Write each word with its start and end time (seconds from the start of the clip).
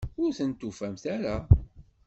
Ur 0.23 0.31
ten-tufamt 0.37 1.03
ara? 1.15 1.35